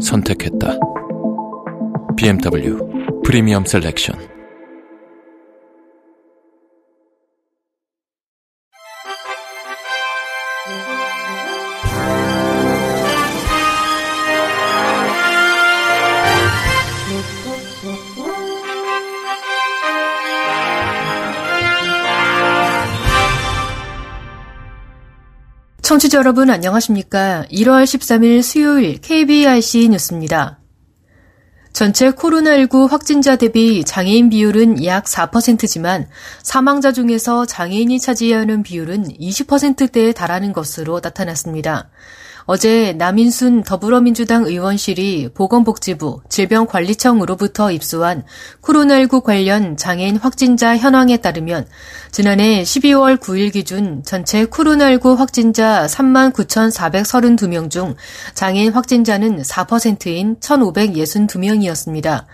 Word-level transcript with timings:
선택했다. 0.00 0.78
BMW 2.16 3.22
프리미엄 3.24 3.64
셀렉션 3.64 4.39
청취자 25.90 26.18
여러분 26.18 26.50
안녕하십니까? 26.50 27.46
1월 27.50 27.82
13일 27.82 28.44
수요일 28.44 29.00
KBIC 29.00 29.88
뉴스입니다. 29.88 30.60
전체 31.72 32.12
코로나19 32.12 32.88
확진자 32.88 33.34
대비 33.34 33.82
장애인 33.82 34.30
비율은 34.30 34.84
약 34.84 35.06
4%지만 35.06 36.06
사망자 36.44 36.92
중에서 36.92 37.44
장애인이 37.44 37.98
차지하는 37.98 38.62
비율은 38.62 39.18
20%대에 39.18 40.12
달하는 40.12 40.52
것으로 40.52 41.00
나타났습니다. 41.02 41.90
어제 42.44 42.92
남인순 42.94 43.62
더불어민주당 43.64 44.44
의원실이 44.44 45.30
보건복지부 45.34 46.22
질병관리청으로부터 46.28 47.70
입수한 47.70 48.24
코로나19 48.62 49.22
관련 49.22 49.76
장애인 49.76 50.16
확진자 50.16 50.76
현황에 50.76 51.18
따르면 51.18 51.66
지난해 52.10 52.62
12월 52.62 53.18
9일 53.18 53.52
기준 53.52 54.02
전체 54.04 54.46
코로나19 54.46 55.16
확진자 55.16 55.86
39,432명 55.86 57.70
중 57.70 57.94
장애인 58.34 58.72
확진자는 58.72 59.42
4%인 59.42 60.36
1,562명이었습니다. 60.40 62.24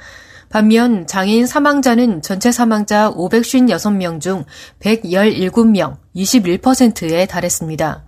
반면 0.49 1.07
장애인 1.07 1.47
사망자는 1.47 2.23
전체 2.23 2.53
사망자 2.53 3.11
556명 3.11 4.21
중 4.21 4.45
117명, 4.81 5.97
21%에 6.15 7.27
달했습니다. 7.27 8.06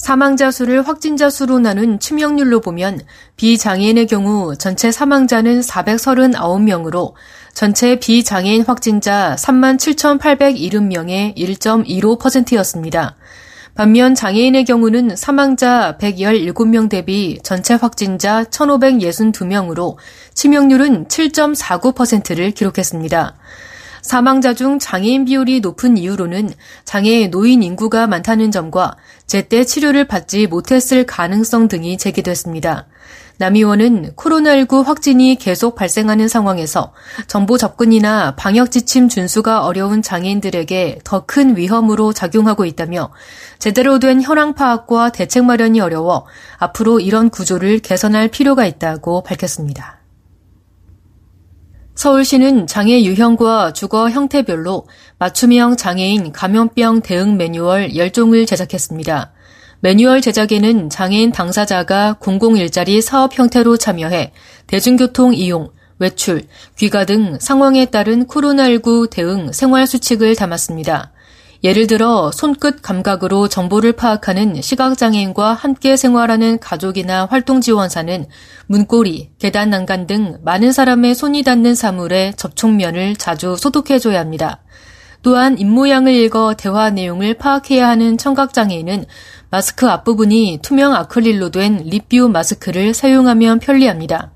사망자 0.00 0.50
수를 0.50 0.88
확진자 0.88 1.28
수로 1.28 1.58
나눈 1.58 2.00
치명률로 2.00 2.60
보면 2.60 3.02
비장애인의 3.36 4.06
경우 4.06 4.56
전체 4.56 4.90
사망자는 4.90 5.60
439명으로 5.60 7.12
전체 7.52 7.96
비장애인 7.96 8.64
확진자 8.64 9.36
37,870명의 9.38 11.36
1.15%였습니다. 11.36 13.16
반면 13.74 14.14
장애인의 14.14 14.64
경우는 14.64 15.16
사망자 15.16 15.98
117명 16.00 16.88
대비 16.88 17.38
전체 17.42 17.74
확진자 17.74 18.44
1,562명으로 18.44 19.96
치명률은 20.32 21.08
7.49%를 21.08 22.52
기록했습니다. 22.52 23.34
사망자 24.02 24.54
중 24.54 24.78
장애인 24.78 25.24
비율이 25.24 25.60
높은 25.60 25.96
이유로는 25.96 26.50
장애 26.84 27.26
노인 27.28 27.62
인구가 27.62 28.06
많다는 28.06 28.50
점과 28.50 28.96
제때 29.26 29.64
치료를 29.64 30.06
받지 30.06 30.46
못했을 30.46 31.04
가능성 31.06 31.68
등이 31.68 31.98
제기됐습니다. 31.98 32.86
남 33.40 33.56
의원은 33.56 34.16
코로나19 34.16 34.84
확진이 34.84 35.36
계속 35.36 35.74
발생하는 35.74 36.28
상황에서 36.28 36.92
정보 37.26 37.56
접근이나 37.56 38.36
방역 38.36 38.70
지침 38.70 39.08
준수가 39.08 39.64
어려운 39.64 40.02
장애인들에게 40.02 40.98
더 41.04 41.24
큰 41.24 41.56
위험으로 41.56 42.12
작용하고 42.12 42.66
있다며 42.66 43.10
제대로 43.58 43.98
된 43.98 44.20
현황 44.20 44.54
파악과 44.54 45.12
대책 45.12 45.44
마련이 45.44 45.80
어려워 45.80 46.26
앞으로 46.58 47.00
이런 47.00 47.30
구조를 47.30 47.78
개선할 47.78 48.28
필요가 48.28 48.66
있다고 48.66 49.22
밝혔습니다. 49.22 49.99
서울시는 52.00 52.66
장애 52.66 53.02
유형과 53.02 53.74
주거 53.74 54.08
형태별로 54.08 54.86
맞춤형 55.18 55.76
장애인 55.76 56.32
감염병 56.32 57.02
대응 57.02 57.36
매뉴얼 57.36 57.90
10종을 57.90 58.46
제작했습니다. 58.46 59.32
매뉴얼 59.80 60.22
제작에는 60.22 60.88
장애인 60.88 61.30
당사자가 61.30 62.14
공공일자리 62.14 63.02
사업 63.02 63.38
형태로 63.38 63.76
참여해 63.76 64.32
대중교통 64.66 65.34
이용, 65.34 65.68
외출, 65.98 66.44
귀가 66.78 67.04
등 67.04 67.36
상황에 67.38 67.84
따른 67.84 68.26
코로나19 68.26 69.10
대응 69.10 69.52
생활 69.52 69.86
수칙을 69.86 70.36
담았습니다. 70.36 71.12
예를 71.62 71.86
들어 71.86 72.30
손끝 72.32 72.80
감각으로 72.80 73.48
정보를 73.48 73.92
파악하는 73.92 74.62
시각장애인과 74.62 75.52
함께 75.52 75.96
생활하는 75.96 76.58
가족이나 76.58 77.26
활동지원사는 77.26 78.26
문고리, 78.66 79.30
계단 79.38 79.68
난간 79.68 80.06
등 80.06 80.38
많은 80.42 80.72
사람의 80.72 81.14
손이 81.14 81.42
닿는 81.42 81.74
사물의 81.74 82.34
접촉면을 82.36 83.16
자주 83.16 83.56
소독해줘야 83.56 84.18
합니다. 84.18 84.62
또한 85.22 85.58
입모양을 85.58 86.14
읽어 86.14 86.54
대화 86.54 86.88
내용을 86.88 87.34
파악해야 87.34 87.86
하는 87.86 88.16
청각장애인은 88.16 89.04
마스크 89.50 89.86
앞부분이 89.86 90.60
투명 90.62 90.94
아크릴로 90.94 91.50
된 91.50 91.82
립뷰 91.84 92.30
마스크를 92.30 92.94
사용하면 92.94 93.58
편리합니다. 93.58 94.32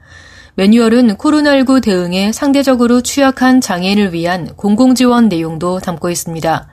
매뉴얼은 0.56 1.16
코로나19 1.16 1.82
대응에 1.82 2.32
상대적으로 2.32 3.00
취약한 3.00 3.62
장애인을 3.62 4.12
위한 4.12 4.54
공공지원 4.56 5.28
내용도 5.28 5.80
담고 5.80 6.10
있습니다. 6.10 6.68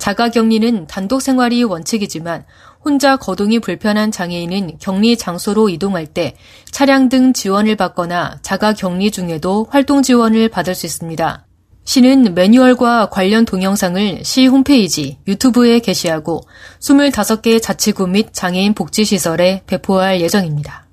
자가 0.00 0.30
격리는 0.30 0.86
단독 0.86 1.20
생활이 1.20 1.62
원칙이지만 1.62 2.44
혼자 2.82 3.16
거동이 3.16 3.60
불편한 3.60 4.10
장애인은 4.10 4.78
격리 4.80 5.16
장소로 5.16 5.68
이동할 5.68 6.06
때 6.06 6.34
차량 6.72 7.10
등 7.10 7.34
지원을 7.34 7.76
받거나 7.76 8.38
자가 8.40 8.72
격리 8.72 9.10
중에도 9.10 9.66
활동 9.68 10.02
지원을 10.02 10.48
받을 10.48 10.74
수 10.74 10.86
있습니다. 10.86 11.46
시는 11.84 12.34
매뉴얼과 12.34 13.10
관련 13.10 13.44
동영상을 13.44 14.24
시 14.24 14.46
홈페이지, 14.46 15.18
유튜브에 15.28 15.80
게시하고 15.80 16.40
25개 16.80 17.60
자치구 17.60 18.06
및 18.06 18.32
장애인 18.32 18.74
복지시설에 18.74 19.62
배포할 19.66 20.20
예정입니다. 20.20 20.89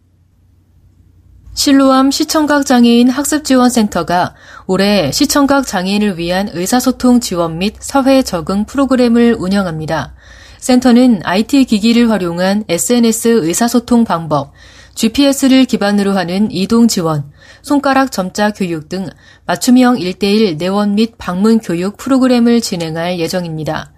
실로암 1.57 2.11
시청각 2.11 2.67
장애인 2.67 3.09
학습지원센터가 3.09 4.35
올해 4.67 5.11
시청각 5.11 5.65
장애인을 5.65 6.19
위한 6.19 6.49
의사소통 6.53 7.19
지원 7.19 7.57
및 7.57 7.73
사회 7.79 8.21
적응 8.21 8.65
프로그램을 8.65 9.35
운영합니다. 9.39 10.13
센터는 10.59 11.21
IT 11.23 11.65
기기를 11.65 12.11
활용한 12.11 12.65
SNS 12.69 13.39
의사소통 13.41 14.03
방법, 14.05 14.53
GPS를 14.93 15.65
기반으로 15.65 16.15
하는 16.15 16.51
이동 16.51 16.87
지원, 16.87 17.31
손가락 17.63 18.11
점자 18.11 18.51
교육 18.51 18.87
등 18.87 19.07
맞춤형 19.47 19.95
1대1 19.95 20.57
내원 20.57 20.93
및 20.93 21.15
방문 21.17 21.57
교육 21.57 21.97
프로그램을 21.97 22.61
진행할 22.61 23.17
예정입니다. 23.17 23.93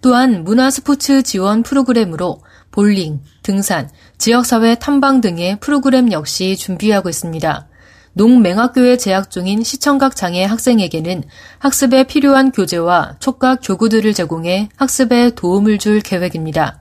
또한 0.00 0.44
문화 0.44 0.70
스포츠 0.70 1.22
지원 1.22 1.62
프로그램으로 1.62 2.40
볼링, 2.72 3.20
등산, 3.42 3.88
지역사회 4.18 4.76
탐방 4.76 5.20
등의 5.20 5.60
프로그램 5.60 6.10
역시 6.10 6.56
준비하고 6.56 7.08
있습니다. 7.08 7.68
농맹학교에 8.14 8.96
재학 8.96 9.30
중인 9.30 9.62
시청각 9.62 10.16
장애 10.16 10.44
학생에게는 10.44 11.22
학습에 11.58 12.04
필요한 12.04 12.50
교재와 12.50 13.16
촉각 13.20 13.60
교구들을 13.62 14.12
제공해 14.14 14.68
학습에 14.76 15.30
도움을 15.34 15.78
줄 15.78 16.00
계획입니다. 16.00 16.78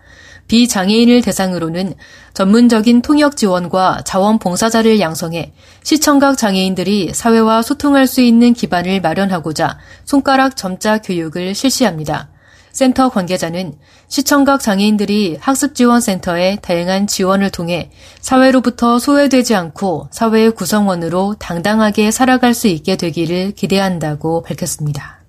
비장애인을 0.48 1.22
대상으로는 1.22 1.94
전문적인 2.34 3.02
통역 3.02 3.38
지원과 3.38 4.02
자원 4.06 4.40
봉사자를 4.40 5.00
양성해 5.00 5.54
시청각 5.84 6.38
장애인들이 6.38 7.14
사회와 7.14 7.62
소통할 7.62 8.08
수 8.08 8.20
있는 8.20 8.54
기반을 8.54 9.00
마련하고자 9.00 9.78
손가락 10.04 10.58
점자 10.58 10.98
교육을 10.98 11.56
실시합니다. 11.56 12.31
센터 12.74 13.10
관계자는 13.10 13.74
시청각 14.08 14.62
장애인들이 14.62 15.38
학습지원센터의 15.40 16.60
다양한 16.62 17.08
지원을 17.08 17.50
통해 17.50 17.92
사회로부터 18.20 19.00
소외되지 19.00 19.56
않고 19.56 20.10
사회의 20.12 20.52
구성원으로 20.52 21.36
당당하게 21.40 22.12
살아갈 22.12 22.54
수 22.54 22.68
있게 22.68 22.96
되기를 22.96 23.52
기대한다고 23.52 24.42
밝혔습니다. 24.44 25.22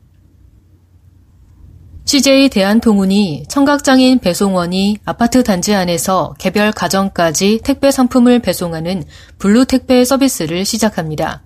CJ 2.05 2.50
대한통운이 2.50 3.44
청각장애인 3.49 4.19
배송원이 4.19 4.99
아파트 5.05 5.43
단지 5.43 5.73
안에서 5.73 6.35
개별 6.39 6.73
가정까지 6.73 7.61
택배 7.62 7.91
상품을 7.91 8.41
배송하는 8.41 9.05
블루 9.39 9.65
택배 9.67 10.05
서비스를 10.05 10.65
시작합니다. 10.65 11.43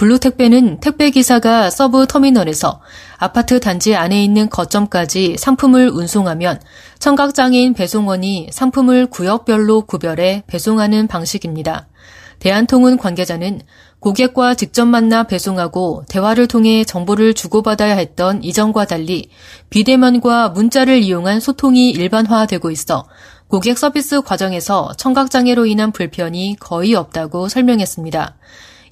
블루 0.00 0.18
택배는 0.18 0.80
택배 0.80 1.10
기사가 1.10 1.68
서브 1.68 2.06
터미널에서 2.06 2.80
아파트 3.18 3.60
단지 3.60 3.94
안에 3.94 4.24
있는 4.24 4.48
거점까지 4.48 5.36
상품을 5.38 5.90
운송하면 5.90 6.58
청각장애인 6.98 7.74
배송원이 7.74 8.48
상품을 8.50 9.08
구역별로 9.08 9.82
구별해 9.82 10.42
배송하는 10.46 11.06
방식입니다. 11.06 11.86
대한통운 12.38 12.96
관계자는 12.96 13.60
고객과 13.98 14.54
직접 14.54 14.86
만나 14.86 15.24
배송하고 15.24 16.04
대화를 16.08 16.46
통해 16.46 16.82
정보를 16.82 17.34
주고받아야 17.34 17.94
했던 17.96 18.42
이전과 18.42 18.86
달리 18.86 19.28
비대면과 19.68 20.48
문자를 20.48 21.02
이용한 21.02 21.40
소통이 21.40 21.90
일반화되고 21.90 22.70
있어 22.70 23.04
고객 23.48 23.76
서비스 23.76 24.22
과정에서 24.22 24.92
청각장애로 24.96 25.66
인한 25.66 25.92
불편이 25.92 26.56
거의 26.58 26.94
없다고 26.94 27.50
설명했습니다. 27.50 28.36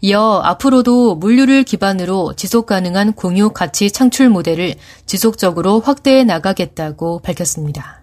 이어 0.00 0.40
앞으로도 0.44 1.16
물류를 1.16 1.64
기반으로 1.64 2.34
지속 2.34 2.66
가능한 2.66 3.14
공유 3.14 3.50
가치 3.50 3.90
창출 3.90 4.28
모델을 4.28 4.74
지속적으로 5.06 5.80
확대해 5.80 6.22
나가겠다고 6.24 7.20
밝혔습니다. 7.20 8.02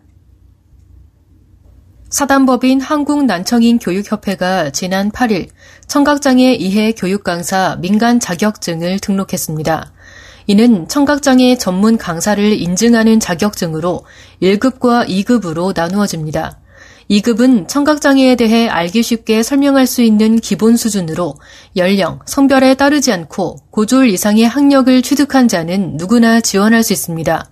사단법인 2.09 2.81
한국난청인 2.81 3.80
교육협회가 3.80 4.69
지난 4.71 5.12
8일 5.12 5.50
청각장애 5.88 6.53
이해 6.53 6.92
교육 6.92 7.24
강사 7.24 7.77
민간 7.80 8.19
자격증을 8.19 9.00
등록했습니다. 9.00 9.92
이는 10.47 10.88
청각장애 10.88 11.57
전문 11.57 11.97
강사를 11.97 12.44
인증하는 12.62 13.19
자격증으로 13.19 14.06
1급과 14.42 15.07
2급으로 15.07 15.75
나누어집니다. 15.75 16.59
2급은 17.10 17.68
청각장애에 17.68 18.36
대해 18.36 18.68
알기 18.68 19.04
쉽게 19.04 19.44
설명할 19.44 19.86
수 19.86 20.02
있는 20.02 20.40
기본 20.40 20.75
수준으로 20.75 21.36
연령, 21.78 22.19
성별에 22.25 22.74
따르지 22.74 23.12
않고 23.12 23.57
고졸 23.69 24.10
이상의 24.10 24.48
학력을 24.48 25.02
취득한 25.04 25.48
자는 25.48 25.98
누구나 25.98 26.42
지원할 26.42 26.81
수 26.81 26.94
있습니다. 26.94 27.52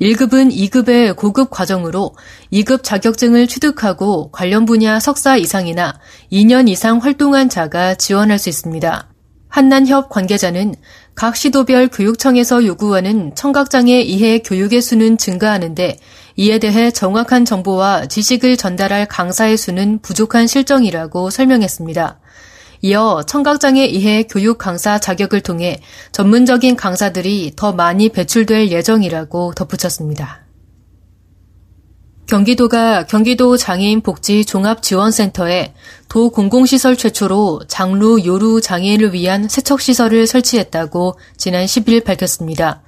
1급은 0.00 0.52
2급의 0.52 1.16
고급 1.16 1.50
과정으로 1.50 2.14
2급 2.52 2.82
자격증을 2.82 3.46
취득하고 3.48 4.30
관련 4.30 4.64
분야 4.64 5.00
석사 5.00 5.36
이상이나 5.36 5.98
2년 6.32 6.68
이상 6.68 6.98
활동한 6.98 7.48
자가 7.48 7.94
지원할 7.94 8.38
수 8.38 8.48
있습니다. 8.48 9.08
한난협 9.48 10.08
관계자는 10.08 10.74
각 11.14 11.36
시도별 11.36 11.88
교육청에서 11.88 12.66
요구하는 12.66 13.36
청각장애 13.36 14.00
이해 14.00 14.40
교육의 14.40 14.82
수는 14.82 15.16
증가하는데 15.16 15.96
이에 16.36 16.58
대해 16.58 16.90
정확한 16.90 17.44
정보와 17.44 18.06
지식을 18.06 18.56
전달할 18.56 19.06
강사의 19.06 19.56
수는 19.56 20.00
부족한 20.00 20.46
실정이라고 20.46 21.30
설명했습니다. 21.30 22.18
이어 22.82 23.22
청각장애 23.26 23.86
이해 23.86 24.24
교육 24.24 24.58
강사 24.58 24.98
자격을 24.98 25.40
통해 25.40 25.80
전문적인 26.12 26.76
강사들이 26.76 27.52
더 27.56 27.72
많이 27.72 28.10
배출될 28.10 28.70
예정이라고 28.70 29.54
덧붙였습니다. 29.54 30.44
경기도가 32.26 33.06
경기도 33.06 33.56
장애인 33.56 34.02
복지 34.02 34.44
종합지원센터에 34.44 35.72
도 36.08 36.30
공공시설 36.30 36.96
최초로 36.96 37.62
장루 37.68 38.22
요루 38.24 38.60
장애인을 38.60 39.12
위한 39.12 39.48
세척시설을 39.48 40.26
설치했다고 40.26 41.18
지난 41.36 41.64
10일 41.66 42.04
밝혔습니다. 42.04 42.83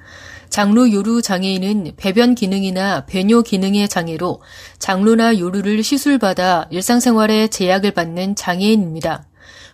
장루 0.49 0.93
요루 0.93 1.23
장애인은 1.23 1.93
배변 1.97 2.35
기능이나 2.35 3.07
배뇨 3.07 3.43
기능의 3.43 3.89
장애로 3.89 4.41
장루나 4.79 5.39
요루를 5.39 5.83
시술받아 5.83 6.69
일상생활에 6.71 7.49
제약을 7.49 7.93
받는 7.93 8.37
장애인입니다. 8.37 9.27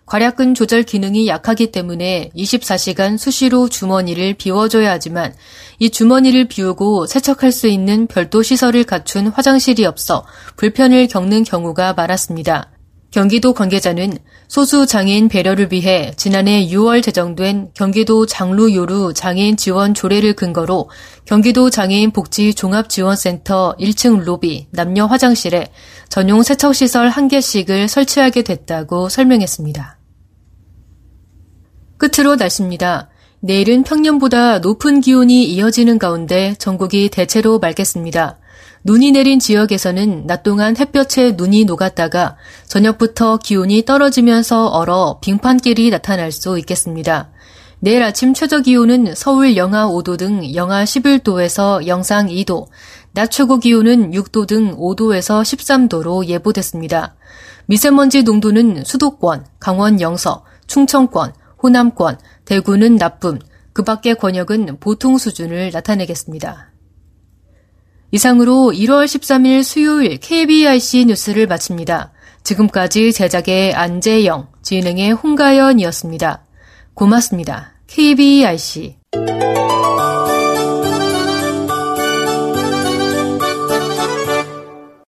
괄약근 0.06 0.54
조절 0.54 0.82
기능이 0.82 1.28
약하기 1.28 1.70
때문에 1.70 2.30
24시간 2.36 3.16
수시로 3.16 3.68
주머니를 3.68 4.34
비워줘야 4.34 4.90
하지만 4.90 5.32
이 5.78 5.90
주머니를 5.90 6.48
비우고 6.48 7.06
세척할 7.06 7.52
수 7.52 7.68
있는 7.68 8.06
별도 8.06 8.42
시설을 8.42 8.84
갖춘 8.84 9.28
화장실이 9.28 9.86
없어 9.86 10.26
불편을 10.56 11.06
겪는 11.06 11.44
경우가 11.44 11.94
많았습니다. 11.94 12.71
경기도 13.12 13.52
관계자는 13.52 14.16
소수 14.48 14.86
장애인 14.86 15.28
배려를 15.28 15.70
위해 15.70 16.12
지난해 16.16 16.66
6월 16.66 17.02
제정된 17.02 17.72
경기도 17.74 18.24
장루요루 18.24 19.12
장애인 19.12 19.58
지원 19.58 19.92
조례를 19.92 20.32
근거로 20.32 20.88
경기도 21.26 21.68
장애인 21.68 22.12
복지 22.12 22.54
종합지원센터 22.54 23.76
1층 23.78 24.24
로비 24.24 24.68
남녀 24.70 25.04
화장실에 25.04 25.68
전용 26.08 26.42
세척시설 26.42 27.10
1개씩을 27.10 27.86
설치하게 27.86 28.42
됐다고 28.42 29.10
설명했습니다. 29.10 29.98
끝으로 31.98 32.36
날씨입니다. 32.36 33.10
내일은 33.40 33.82
평년보다 33.82 34.60
높은 34.60 35.02
기온이 35.02 35.44
이어지는 35.44 35.98
가운데 35.98 36.54
전국이 36.58 37.10
대체로 37.10 37.58
맑겠습니다. 37.58 38.38
눈이 38.84 39.12
내린 39.12 39.38
지역에서는 39.38 40.26
낮 40.26 40.42
동안 40.42 40.76
햇볕에 40.76 41.32
눈이 41.36 41.64
녹았다가 41.66 42.36
저녁부터 42.66 43.38
기온이 43.38 43.84
떨어지면서 43.84 44.68
얼어 44.68 45.18
빙판길이 45.20 45.90
나타날 45.90 46.32
수 46.32 46.58
있겠습니다. 46.58 47.30
내일 47.78 48.02
아침 48.02 48.34
최저 48.34 48.60
기온은 48.60 49.14
서울 49.14 49.56
영하 49.56 49.86
5도 49.86 50.16
등 50.16 50.54
영하 50.54 50.84
11도에서 50.84 51.86
영상 51.86 52.28
2도, 52.28 52.66
낮 53.12 53.30
최고 53.30 53.58
기온은 53.58 54.12
6도 54.12 54.46
등 54.46 54.76
5도에서 54.76 55.42
13도로 55.42 56.26
예보됐습니다. 56.26 57.14
미세먼지 57.66 58.22
농도는 58.22 58.84
수도권, 58.84 59.46
강원 59.58 60.00
영서, 60.00 60.44
충청권, 60.66 61.32
호남권, 61.62 62.18
대구는 62.44 62.96
나쁨, 62.96 63.38
그 63.72 63.82
밖의 63.82 64.16
권역은 64.16 64.78
보통 64.80 65.18
수준을 65.18 65.70
나타내겠습니다. 65.72 66.71
이상으로 68.12 68.72
1월 68.74 69.06
13일 69.06 69.62
수요일 69.64 70.18
KBIC 70.18 71.06
뉴스를 71.06 71.46
마칩니다. 71.46 72.12
지금까지 72.44 73.12
제작의 73.12 73.72
안재영, 73.72 74.48
진행의 74.62 75.12
홍가연이었습니다. 75.12 76.44
고맙습니다. 76.94 77.72
KBIC 77.86 78.96